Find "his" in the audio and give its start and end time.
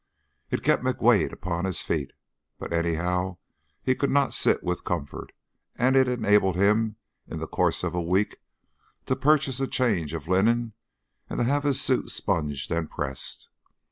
1.65-1.83, 11.65-11.79